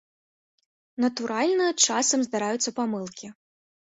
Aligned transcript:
Натуральна, 1.03 1.67
часам 1.87 2.19
здараюцца 2.29 2.69
памылкі. 2.79 3.27